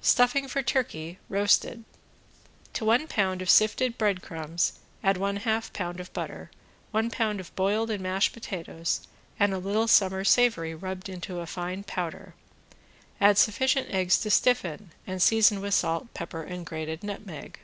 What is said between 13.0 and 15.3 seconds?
add sufficient eggs to stiffen and